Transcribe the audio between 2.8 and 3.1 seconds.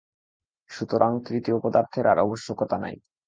নাই।